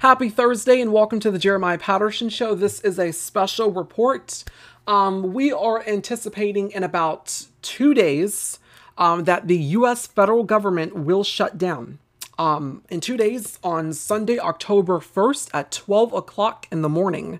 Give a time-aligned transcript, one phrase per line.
[0.00, 2.54] Happy Thursday and welcome to the Jeremiah Patterson Show.
[2.54, 4.44] This is a special report.
[4.86, 8.58] Um, we are anticipating in about two days
[8.96, 10.06] um, that the U.S.
[10.06, 11.98] federal government will shut down.
[12.38, 17.38] Um, in two days, on Sunday, October 1st at 12 o'clock in the morning,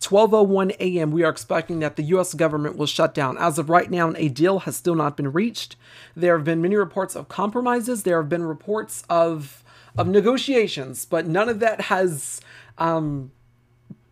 [0.00, 1.10] 12:01 a.m.
[1.10, 3.36] we are expecting that the US government will shut down.
[3.36, 5.74] As of right now, a deal has still not been reached.
[6.14, 8.04] There have been many reports of compromises.
[8.04, 9.64] There have been reports of
[9.96, 12.40] of negotiations, but none of that has
[12.78, 13.30] um,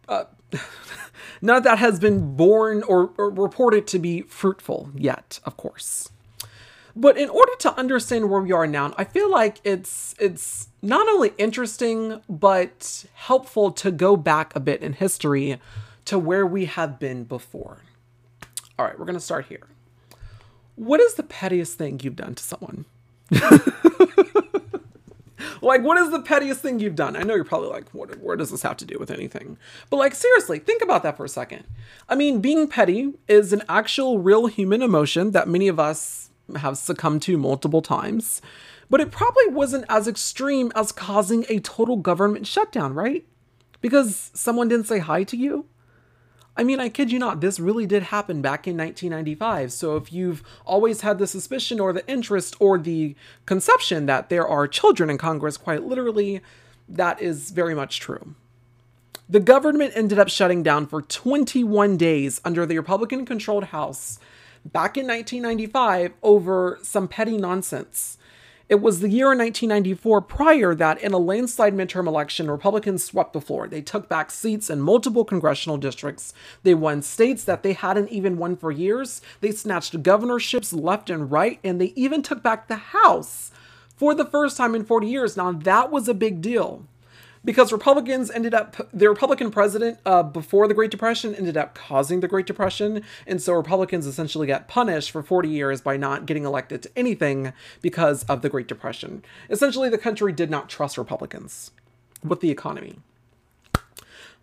[0.09, 0.25] uh,
[1.43, 6.11] none of that has been born or, or reported to be fruitful yet, of course.
[6.97, 11.09] But in order to understand where we are now, I feel like it's it's not
[11.09, 15.59] only interesting but helpful to go back a bit in history
[16.05, 17.79] to where we have been before.
[18.79, 19.67] All right, we're going to start here.
[20.77, 22.85] What is the pettiest thing you've done to someone?
[25.67, 27.17] like, what is the pettiest thing you've done?
[27.17, 29.59] I know you're probably like, what, where does this have to do with anything?
[29.91, 31.65] But, like, seriously, think about that for a second.
[32.09, 36.77] I mean, being petty is an actual, real human emotion that many of us have
[36.77, 38.43] succumbed to multiple times,
[38.91, 43.25] but it probably wasn't as extreme as causing a total government shutdown, right?
[43.81, 45.67] Because someone didn't say hi to you?
[46.57, 49.73] I mean, I kid you not, this really did happen back in 1995.
[49.73, 54.47] So if you've always had the suspicion or the interest or the conception that there
[54.47, 56.41] are children in Congress, quite literally,
[56.89, 58.35] that is very much true.
[59.29, 64.19] The government ended up shutting down for 21 days under the Republican controlled House
[64.65, 68.19] back in 1995 over some petty nonsense.
[68.75, 73.33] It was the year in 1994 prior that, in a landslide midterm election, Republicans swept
[73.33, 73.69] the floor.
[73.69, 76.35] They took back seats in multiple congressional districts.
[76.65, 79.23] They won states that they hadn't even won for years.
[79.41, 83.53] They snatched governorships left and right, and they even took back the House
[83.95, 85.37] for the first time in 40 years.
[85.37, 86.85] Now, that was a big deal
[87.45, 92.21] because Republicans ended up, the Republican president uh, before the Great Depression ended up causing
[92.21, 93.03] the Great Depression.
[93.27, 97.53] And so Republicans essentially got punished for 40 years by not getting elected to anything
[97.83, 99.23] because of the Great Depression.
[99.51, 101.71] Essentially, the country did not trust Republicans
[102.23, 102.97] with the economy.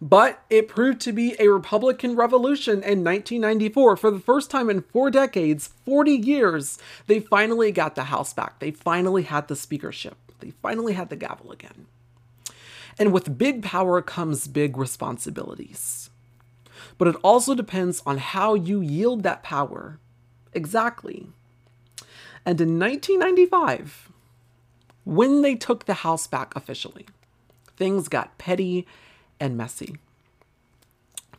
[0.04, 3.98] But it proved to be a Republican revolution in 1994.
[3.98, 8.58] For the first time in four decades, 40 years, they finally got the House back.
[8.58, 10.18] They finally had the speakership.
[10.40, 11.86] They finally had the gavel again.
[13.02, 16.12] And with big power comes big responsibilities.
[17.00, 19.98] But it also depends on how you yield that power.
[20.54, 21.26] Exactly.
[22.46, 24.12] And in 1995,
[25.04, 27.08] when they took the House back officially,
[27.76, 28.86] things got petty
[29.40, 29.96] and messy.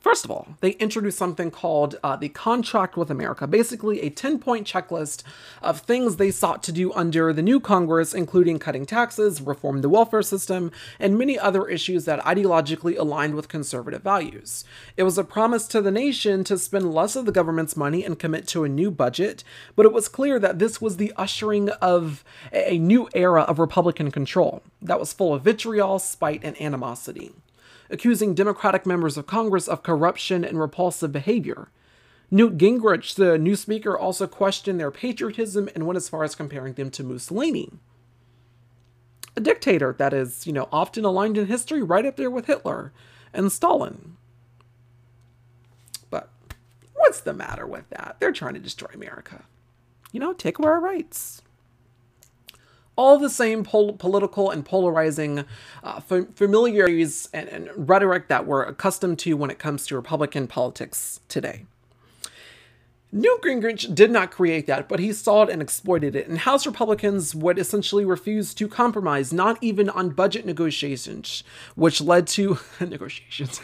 [0.02, 4.40] First of all, they introduced something called uh, the Contract with America, basically a 10
[4.40, 5.22] point checklist
[5.62, 9.88] of things they sought to do under the new Congress, including cutting taxes, reform the
[9.88, 14.64] welfare system, and many other issues that ideologically aligned with conservative values.
[14.96, 18.18] It was a promise to the nation to spend less of the government's money and
[18.18, 19.44] commit to a new budget,
[19.76, 24.10] but it was clear that this was the ushering of a new era of Republican
[24.10, 27.30] control that was full of vitriol, spite, and animosity
[27.92, 31.68] accusing Democratic members of Congress of corruption and repulsive behavior.
[32.30, 36.72] Newt Gingrich, the new speaker, also questioned their patriotism and went as far as comparing
[36.72, 37.70] them to Mussolini.
[39.36, 42.92] A dictator that is, you know, often aligned in history right up there with Hitler
[43.34, 44.16] and Stalin.
[46.08, 46.30] But
[46.94, 48.16] what's the matter with that?
[48.18, 49.44] They're trying to destroy America.
[50.10, 51.42] You know, take away our rights
[52.96, 55.44] all the same pol- political and polarizing
[55.82, 61.20] uh, familiarities and, and rhetoric that we're accustomed to when it comes to Republican politics
[61.28, 61.64] today.
[63.14, 66.28] Newt Gingrich did not create that, but he saw it and exploited it.
[66.28, 72.26] And House Republicans would essentially refuse to compromise, not even on budget negotiations, which led
[72.28, 73.60] to negotiations.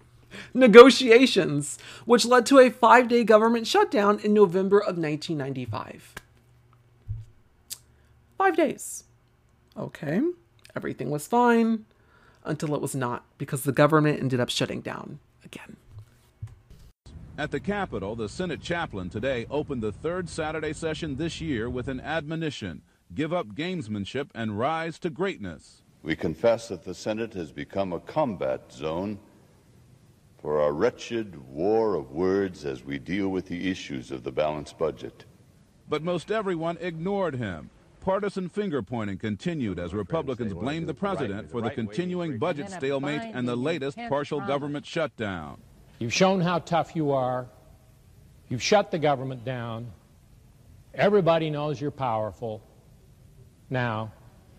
[0.54, 6.14] negotiations, which led to a five day government shutdown in November of 1995.
[8.38, 9.04] Five days.
[9.76, 10.22] Okay,
[10.76, 11.84] everything was fine
[12.44, 15.76] until it was not because the government ended up shutting down again.
[17.36, 21.88] At the Capitol, the Senate chaplain today opened the third Saturday session this year with
[21.88, 22.82] an admonition
[23.14, 25.82] give up gamesmanship and rise to greatness.
[26.02, 29.18] We confess that the Senate has become a combat zone
[30.40, 34.78] for a wretched war of words as we deal with the issues of the balanced
[34.78, 35.24] budget.
[35.88, 41.60] But most everyone ignored him partisan finger pointing continued as Republicans blamed the president for
[41.60, 45.60] the continuing budget stalemate and the latest partial government shutdown.
[45.98, 47.46] You've shown how tough you are.
[48.48, 49.90] You've shut the government down.
[50.94, 52.62] Everybody knows you're powerful.
[53.70, 54.12] Now,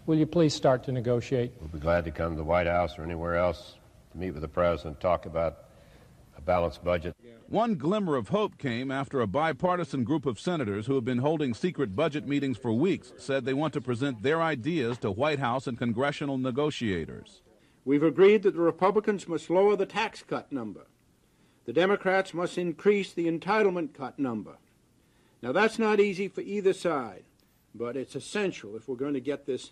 [0.05, 1.53] will you please start to negotiate?
[1.59, 3.75] We'll be glad to come to the White House or anywhere else
[4.11, 5.68] to meet with the president, talk about a
[6.49, 7.15] balanced budget.
[7.47, 11.53] One glimmer of hope came after a bipartisan group of senators who have been holding
[11.53, 15.67] secret budget meetings for weeks said they want to present their ideas to White House
[15.67, 17.43] and congressional negotiators.
[17.85, 20.87] We've agreed that the Republicans must lower the tax cut number.
[21.65, 24.57] The Democrats must increase the entitlement cut number.
[25.43, 27.25] Now, that's not easy for either side,
[27.75, 29.69] but it's essential if we're going to get this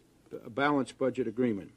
[0.48, 1.72] balanced budget agreement.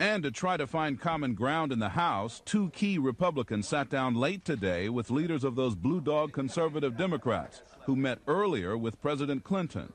[0.00, 4.14] And to try to find common ground in the House, two key Republicans sat down
[4.14, 9.44] late today with leaders of those blue dog conservative Democrats who met earlier with President
[9.44, 9.92] Clinton.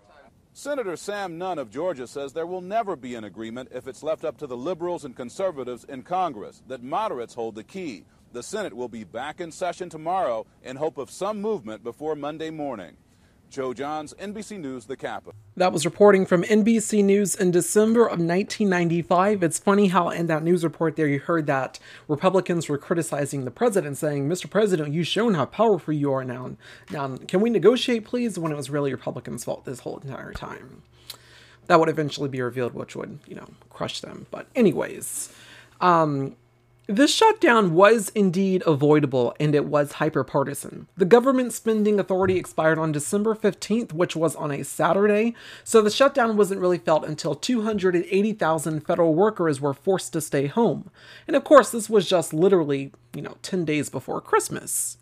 [0.54, 4.24] Senator Sam Nunn of Georgia says there will never be an agreement if it's left
[4.24, 8.06] up to the liberals and conservatives in Congress, that moderates hold the key.
[8.32, 12.52] The Senate will be back in session tomorrow in hope of some movement before Monday
[12.52, 12.96] morning.
[13.50, 15.34] Joe Johns, NBC News, The Capitol.
[15.56, 19.44] That was reporting from NBC News in December of 1995.
[19.44, 23.52] It's funny how in that news report there you heard that Republicans were criticizing the
[23.52, 24.50] president, saying, Mr.
[24.50, 26.58] President, you've shown how powerful you are now.
[26.90, 28.38] Now, can we negotiate, please?
[28.38, 30.84] When it was really Republicans' fault this whole entire time.
[31.68, 34.28] That would eventually be revealed, which would, you know, crush them.
[34.30, 35.34] But, anyways,
[35.82, 36.36] um,
[36.88, 40.86] this shutdown was indeed avoidable and it was hyperpartisan.
[40.96, 45.34] The government spending authority expired on December 15th, which was on a Saturday,
[45.64, 50.92] so the shutdown wasn't really felt until 280,000 federal workers were forced to stay home.
[51.28, 54.98] And of course, this was just literally, you know, 10 days before Christmas.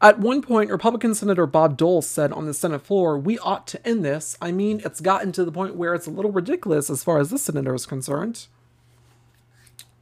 [0.00, 3.86] At one point, Republican Senator Bob Dole said on the Senate floor, We ought to
[3.86, 4.36] end this.
[4.40, 7.30] I mean, it's gotten to the point where it's a little ridiculous as far as
[7.30, 8.46] this senator is concerned.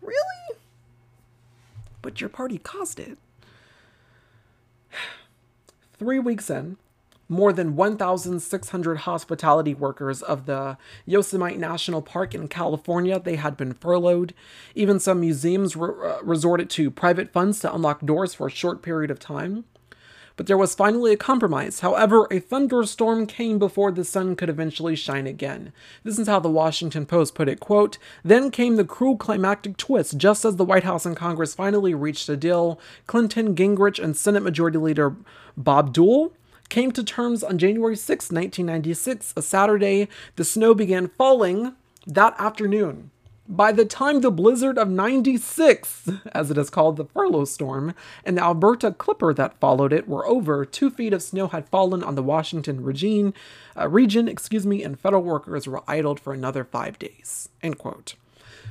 [0.00, 0.39] Really?
[2.10, 3.18] But your party caused it.
[5.96, 6.76] Three weeks in,
[7.28, 10.76] more than 1,600 hospitality workers of the
[11.06, 14.34] Yosemite National Park in California, they had been furloughed.
[14.74, 18.82] Even some museums re- uh, resorted to private funds to unlock doors for a short
[18.82, 19.64] period of time
[20.40, 21.80] but there was finally a compromise.
[21.80, 25.70] However, a thunderstorm came before the sun could eventually shine again.
[26.02, 30.16] This is how the Washington Post put it, quote, Then came the cruel climactic twist.
[30.16, 34.42] Just as the White House and Congress finally reached a deal, Clinton, Gingrich, and Senate
[34.42, 35.14] Majority Leader
[35.58, 36.32] Bob Dole
[36.70, 40.08] came to terms on January 6, 1996, a Saturday.
[40.36, 41.74] The snow began falling
[42.06, 43.10] that afternoon.
[43.52, 48.36] By the time the blizzard of 96, as it is called, the furlough storm, and
[48.36, 52.14] the Alberta Clipper that followed it were over, two feet of snow had fallen on
[52.14, 53.34] the Washington region,
[53.76, 57.48] uh, region excuse me, and federal workers were idled for another five days.
[57.60, 58.14] End quote.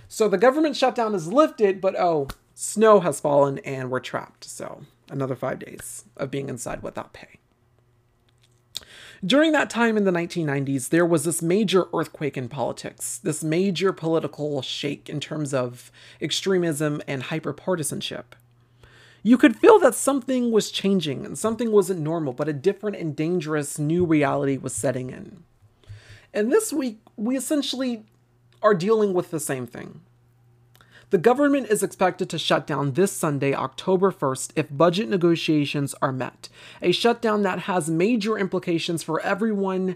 [0.08, 4.46] So the government shutdown is lifted, but oh, snow has fallen and we're trapped.
[4.46, 7.40] So another five days of being inside without pay.
[9.26, 13.92] During that time in the 1990s, there was this major earthquake in politics, this major
[13.92, 18.24] political shake in terms of extremism and hyperpartisanship.
[19.22, 23.14] You could feel that something was changing and something wasn't normal, but a different and
[23.14, 25.44] dangerous new reality was setting in.
[26.34, 28.06] And this week, we essentially
[28.62, 30.00] are dealing with the same thing.
[31.12, 36.12] The government is expected to shut down this Sunday, October 1st, if budget negotiations are
[36.12, 36.50] met.
[36.84, 39.96] A shutdown that has major implications for everyone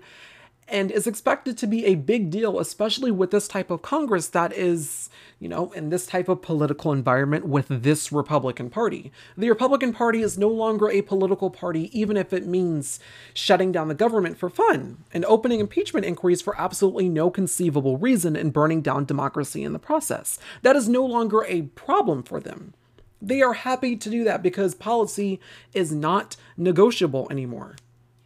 [0.68, 4.54] and is expected to be a big deal, especially with this type of Congress that
[4.54, 9.12] is, you know, in this type of political environment with this Republican Party.
[9.38, 13.00] The Republican Party is no longer a political party, even if it means
[13.34, 18.36] shutting down the government for fun and opening impeachment inquiries for absolutely no conceivable reason
[18.36, 20.40] and burning down democracy in the process.
[20.62, 22.74] That is no longer a problem for them.
[23.22, 25.40] They are happy to do that because policy
[25.74, 27.76] is not negotiable anymore.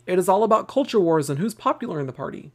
[0.08, 2.52] It is all about culture wars and who's popular in the party.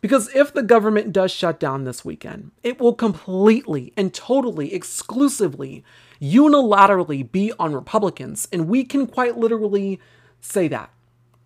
[0.00, 5.84] Because if the government does shut down this weekend, it will completely and totally, exclusively,
[6.22, 8.46] unilaterally be on Republicans.
[8.52, 9.98] And we can quite literally
[10.40, 10.90] say that.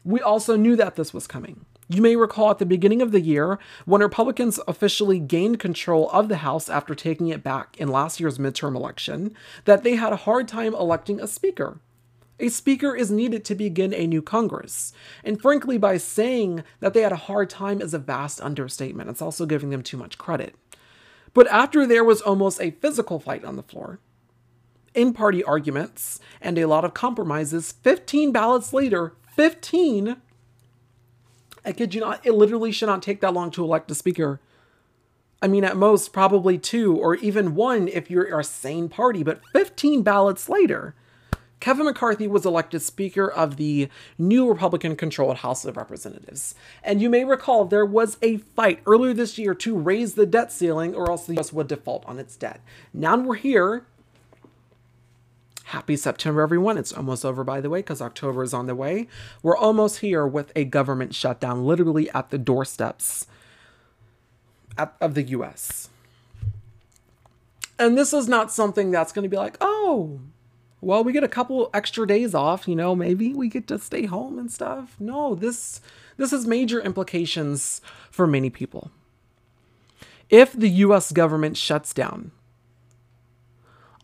[0.04, 1.64] We also knew that this was coming.
[1.88, 6.28] You may recall at the beginning of the year, when Republicans officially gained control of
[6.28, 9.34] the House after taking it back in last year's midterm election,
[9.64, 11.80] that they had a hard time electing a speaker.
[12.40, 14.94] A speaker is needed to begin a new Congress.
[15.23, 19.11] And frankly, by saying that they had a hard time is a vast understatement.
[19.11, 20.54] It's also giving them too much credit.
[21.35, 24.00] But after there was almost a physical fight on the floor,
[24.94, 30.16] in party arguments, and a lot of compromises, 15 ballots later, 15,
[31.64, 34.40] I kid you not, it literally should not take that long to elect a speaker.
[35.42, 39.42] I mean, at most, probably two or even one if you're a sane party, but
[39.52, 40.94] 15 ballots later,
[41.61, 43.88] Kevin McCarthy was elected Speaker of the
[44.19, 46.55] new Republican controlled House of Representatives.
[46.83, 50.50] And you may recall there was a fight earlier this year to raise the debt
[50.50, 52.61] ceiling or else the US would default on its debt.
[52.95, 53.85] Now we're here.
[55.64, 56.79] Happy September, everyone.
[56.79, 59.07] It's almost over, by the way, because October is on the way.
[59.43, 63.26] We're almost here with a government shutdown, literally at the doorsteps
[64.76, 65.90] of the US.
[67.79, 70.21] And this is not something that's going to be like, oh,
[70.80, 74.06] well, we get a couple extra days off, you know, maybe we get to stay
[74.06, 74.96] home and stuff.
[74.99, 75.80] No, this
[76.16, 78.90] this has major implications for many people.
[80.28, 82.30] If the US government shuts down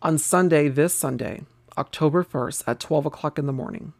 [0.01, 1.43] on Sunday, this Sunday,
[1.77, 3.93] October 1st at 12 o'clock in the morning,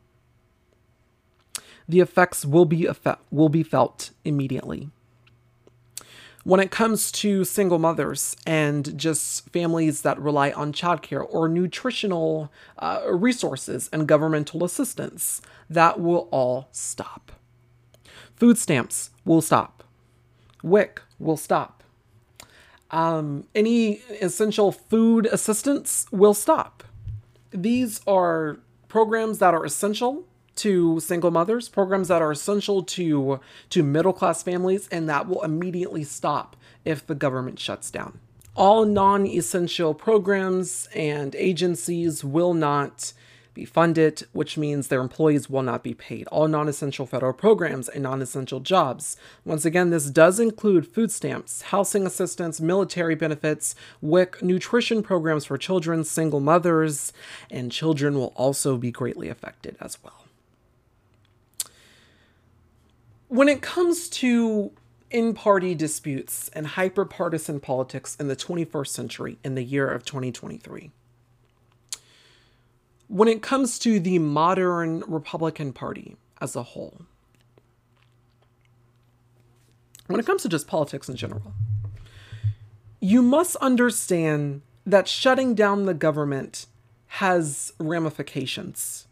[1.88, 4.90] the effects will be effect, will be felt immediately
[6.48, 12.50] when it comes to single mothers and just families that rely on childcare or nutritional
[12.80, 17.34] uh, resources and governmental assistance, that will all stop.
[18.38, 19.84] Food stamps will stop.
[20.64, 21.84] WIC will stop.
[22.92, 26.82] Um, any essential food assistance will stop.
[27.52, 30.26] These are programs that are essential
[30.58, 35.44] to single mothers, programs that are essential to to middle class families, and that will
[35.44, 38.20] immediately stop if the government shuts down.
[38.56, 43.14] All non-essential programs and agencies will not
[43.58, 46.28] be funded, which means their employees will not be paid.
[46.28, 49.18] All non essential federal programs and non essential jobs.
[49.44, 55.58] Once again, this does include food stamps, housing assistance, military benefits, WIC, nutrition programs for
[55.58, 57.12] children, single mothers,
[57.50, 60.27] and children will also be greatly affected as well
[63.28, 64.72] when it comes to
[65.10, 70.04] in party disputes and hyper partisan politics in the 21st century, in the year of
[70.04, 70.92] 2023,
[73.08, 77.02] when it comes to the modern Republican Party as a whole,
[80.08, 81.54] when it comes to just politics in general,
[83.00, 86.66] you must understand that shutting down the government
[87.08, 89.07] has ramifications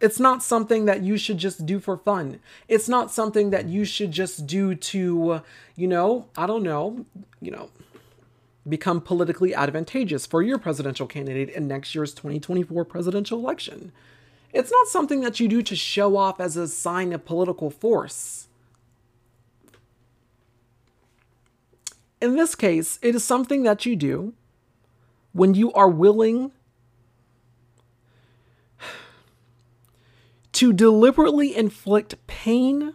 [0.00, 2.40] it's not something that you should just do for fun.
[2.68, 5.42] It's not something that you should just do to,
[5.76, 7.04] you know, I don't know,
[7.40, 7.70] you know,
[8.68, 13.92] become politically advantageous for your presidential candidate in next year's 2024 presidential election.
[14.52, 18.48] It's not something that you do to show off as a sign of political force.
[22.20, 24.34] In this case, it is something that you do
[25.32, 26.52] when you are willing
[30.60, 32.92] to deliberately inflict pain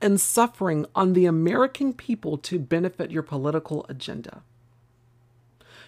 [0.00, 4.40] and suffering on the American people to benefit your political agenda.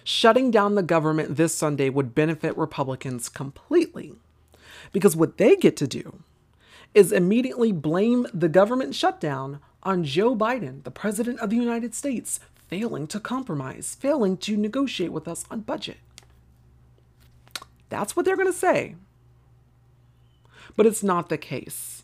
[0.03, 4.13] Shutting down the government this Sunday would benefit Republicans completely
[4.91, 6.21] because what they get to do
[6.93, 12.39] is immediately blame the government shutdown on Joe Biden, the President of the United States,
[12.67, 15.97] failing to compromise, failing to negotiate with us on budget.
[17.89, 18.93] That's what they're going to say.
[20.75, 22.03] But it's not the case.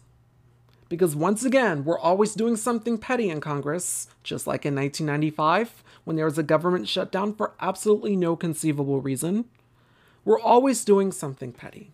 [0.89, 6.15] Because once again, we're always doing something petty in Congress, just like in 1995 when
[6.15, 9.45] there was a government shutdown for absolutely no conceivable reason.
[10.25, 11.91] We're always doing something petty.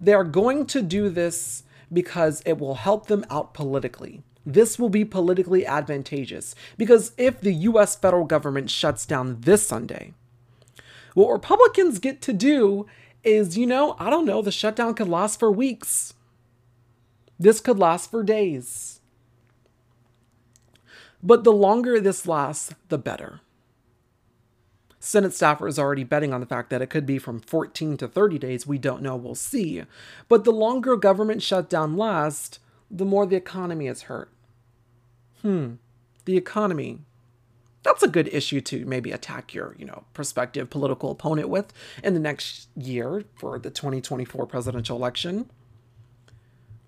[0.00, 4.22] They are going to do this because it will help them out politically.
[4.44, 10.14] This will be politically advantageous because if the US federal government shuts down this Sunday,
[11.14, 12.86] what Republicans get to do
[13.24, 16.14] is, you know, I don't know, the shutdown could last for weeks.
[17.38, 19.00] This could last for days.
[21.22, 23.40] But the longer this lasts, the better.
[25.00, 28.08] Senate staffers is already betting on the fact that it could be from 14 to
[28.08, 28.66] 30 days.
[28.66, 29.16] We don't know.
[29.16, 29.82] We'll see.
[30.28, 32.58] But the longer government shutdown lasts,
[32.90, 34.30] the more the economy is hurt.
[35.42, 35.74] Hmm.
[36.24, 37.00] The economy
[37.88, 41.72] that's a good issue to maybe attack your, you know, prospective political opponent with
[42.04, 45.50] in the next year for the 2024 presidential election.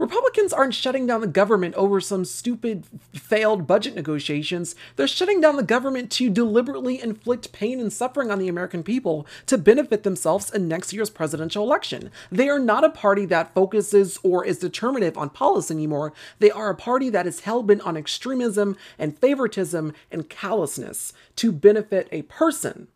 [0.01, 4.75] Republicans aren't shutting down the government over some stupid failed budget negotiations.
[4.97, 9.27] They're shutting down the government to deliberately inflict pain and suffering on the American people
[9.45, 12.11] to benefit themselves in next year's presidential election.
[12.33, 16.15] They are not a party that focuses or is determinative on policy anymore.
[16.39, 21.53] They are a party that is hell bent on extremism and favoritism and callousness to
[21.53, 22.89] benefit a person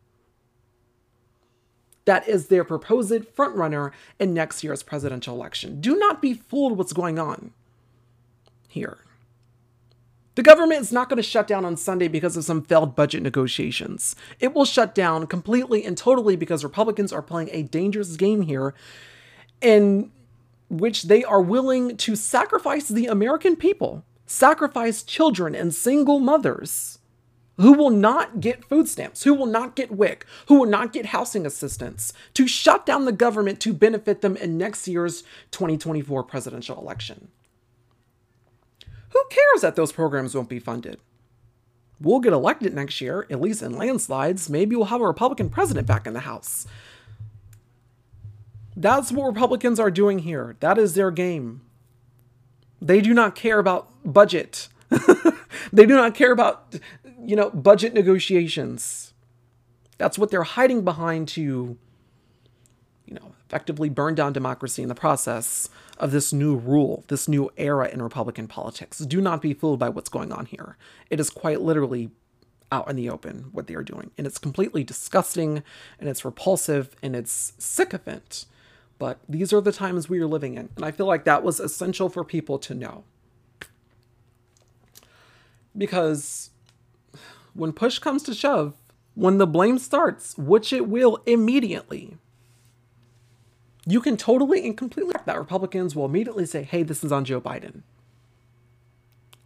[2.05, 5.81] that is their proposed frontrunner in next year's presidential election.
[5.81, 7.53] Do not be fooled what's going on
[8.69, 8.99] here.
[10.35, 13.23] The government is not going to shut down on Sunday because of some failed budget
[13.23, 14.17] negotiations.
[14.41, 18.75] It will shut down completely and totally because Republicans are playing a dangerous game here
[19.61, 20.11] in
[20.69, 26.99] which they are willing to sacrifice the American people, sacrifice children and single mothers
[27.57, 31.07] who will not get food stamps, who will not get WIC, who will not get
[31.07, 36.79] housing assistance, to shut down the government to benefit them in next year's 2024 presidential
[36.79, 37.29] election.
[39.11, 40.99] Who cares that those programs won't be funded?
[42.01, 44.51] We'll get elected next year, at least in landslides.
[44.51, 46.67] Maybe we'll have a Republican president back in the House.
[48.77, 50.57] That's what Republicans are doing here.
[50.59, 51.63] That is their game.
[52.83, 54.69] They do not care about budget.
[55.73, 56.75] they do not care about,
[57.25, 59.13] you know, budget negotiations.
[59.99, 61.79] That's what they're hiding behind to,
[63.07, 67.51] you know, effectively burn down democracy in the process of this new rule, this new
[67.57, 68.99] era in Republican politics.
[68.99, 70.77] Do not be fooled by what's going on here.
[71.11, 72.11] It is quite literally
[72.73, 74.11] out in the open what they are doing.
[74.19, 75.63] And it's completely disgusting
[76.01, 78.47] and it's repulsive and it's sycophant.
[78.99, 80.71] But these are the times we are living in.
[80.77, 83.05] And I feel like that was essential for people to know.
[85.77, 86.51] Because
[87.55, 88.75] when push comes to shove,
[89.15, 92.19] when the blame starts, which it will immediately,
[93.87, 97.41] you can totally and completely that Republicans will immediately say, hey, this is on Joe
[97.41, 97.83] Biden.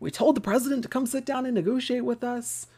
[0.00, 2.68] We told the president to come sit down and negotiate with us.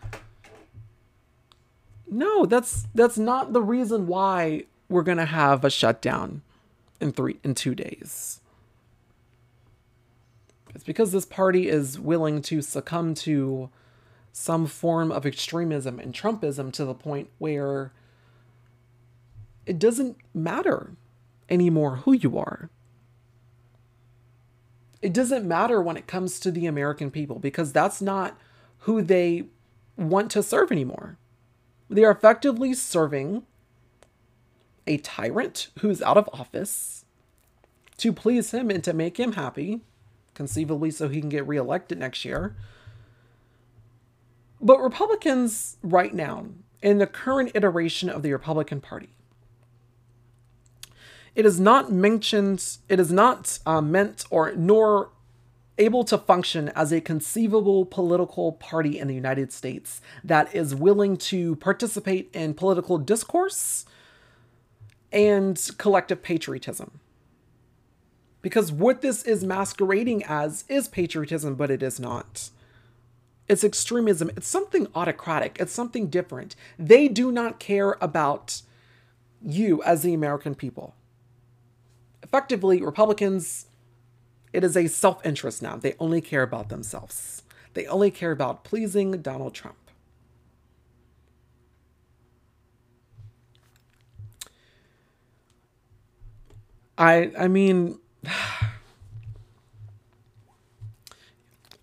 [2.08, 6.42] No, that's that's not the reason why we're gonna have a shutdown
[7.00, 8.40] in three in two days.
[10.74, 13.70] It's because this party is willing to succumb to
[14.32, 17.92] some form of extremism and Trumpism to the point where
[19.66, 20.92] it doesn't matter
[21.48, 22.70] anymore who you are.
[25.02, 28.38] It doesn't matter when it comes to the American people because that's not
[28.80, 29.44] who they
[29.96, 31.16] want to serve anymore.
[31.88, 33.44] They are effectively serving
[34.86, 37.04] a tyrant who's out of office
[37.98, 39.80] to please him and to make him happy,
[40.34, 42.56] conceivably so he can get reelected next year.
[44.60, 46.46] But Republicans, right now,
[46.82, 49.10] in the current iteration of the Republican Party,
[51.34, 55.10] it is not mentioned, it is not uh, meant or nor
[55.78, 61.16] able to function as a conceivable political party in the United States that is willing
[61.16, 63.86] to participate in political discourse
[65.10, 67.00] and collective patriotism.
[68.42, 72.50] Because what this is masquerading as is patriotism, but it is not.
[73.50, 74.30] It's extremism.
[74.36, 75.58] It's something autocratic.
[75.60, 76.56] It's something different.
[76.78, 78.62] They do not care about
[79.42, 80.94] you as the American people
[82.30, 83.66] effectively, Republicans,
[84.52, 85.76] it is a self interest now.
[85.76, 87.42] They only care about themselves,
[87.74, 89.76] they only care about pleasing Donald Trump.
[96.96, 97.98] I I mean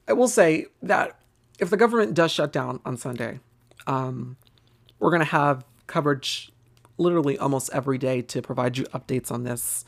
[0.08, 1.19] I will say that
[1.59, 3.39] if the government does shut down on Sunday,
[3.85, 4.37] um,
[4.99, 6.51] we're going to have coverage
[6.97, 9.85] literally almost every day to provide you updates on this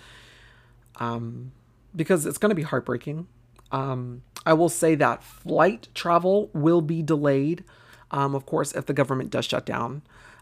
[0.97, 1.51] um,
[1.95, 3.27] because it's going to be heartbreaking.
[3.71, 7.63] Um, I will say that flight travel will be delayed,
[8.11, 10.01] um, of course, if the government does shut down.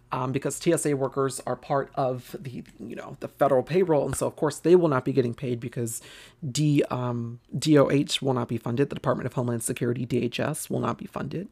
[0.10, 4.26] Um, because TSA workers are part of the you know the federal payroll, and so
[4.26, 6.02] of course they will not be getting paid because
[6.50, 8.89] D um, DOH will not be funded.
[8.89, 11.50] The Department of Homeland Security DHS will not be funded.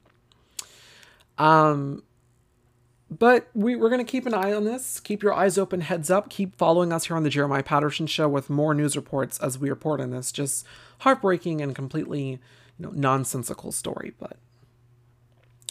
[1.38, 2.04] Um,
[3.10, 5.00] but we, we're going to keep an eye on this.
[5.00, 6.30] Keep your eyes open, heads up.
[6.30, 9.70] Keep following us here on the Jeremiah Patterson Show with more news reports as we
[9.70, 10.66] report on this just
[11.00, 12.40] heartbreaking and completely you
[12.80, 14.14] know, nonsensical story.
[14.20, 14.38] But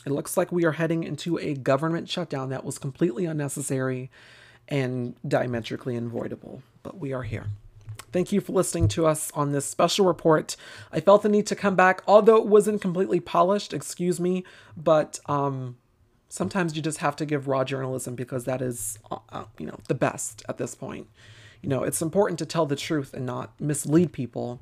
[0.05, 4.11] it looks like we are heading into a government shutdown that was completely unnecessary
[4.69, 6.63] and diametrically unavoidable.
[6.83, 7.47] But we are here.
[8.13, 10.57] Thank you for listening to us on this special report.
[10.93, 14.45] I felt the need to come back, although it wasn't completely polished, excuse me,
[14.77, 15.77] but um,
[16.29, 19.79] sometimes you just have to give raw journalism because that is, uh, uh, you know,
[19.89, 21.09] the best at this point.
[21.61, 24.61] You know, it's important to tell the truth and not mislead people.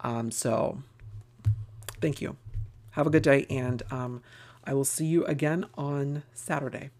[0.00, 0.82] Um, so,
[2.00, 2.36] thank you.
[2.92, 4.22] Have a good day, and um,
[4.70, 6.90] I will see you again on Saturday.